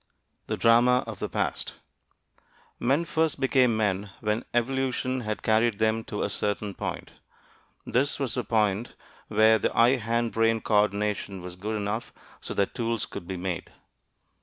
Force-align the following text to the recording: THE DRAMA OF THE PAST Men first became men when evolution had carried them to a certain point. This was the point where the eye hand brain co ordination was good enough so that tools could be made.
THE 0.47 0.57
DRAMA 0.57 1.03
OF 1.05 1.19
THE 1.19 1.29
PAST 1.29 1.75
Men 2.79 3.05
first 3.05 3.39
became 3.39 3.77
men 3.77 4.09
when 4.19 4.43
evolution 4.51 5.19
had 5.21 5.43
carried 5.43 5.77
them 5.77 6.03
to 6.05 6.23
a 6.23 6.29
certain 6.31 6.73
point. 6.73 7.11
This 7.85 8.19
was 8.19 8.33
the 8.33 8.43
point 8.43 8.93
where 9.27 9.59
the 9.59 9.71
eye 9.77 9.97
hand 9.97 10.31
brain 10.31 10.59
co 10.59 10.81
ordination 10.81 11.39
was 11.43 11.55
good 11.55 11.75
enough 11.75 12.13
so 12.39 12.55
that 12.55 12.73
tools 12.73 13.05
could 13.05 13.27
be 13.27 13.37
made. 13.37 13.71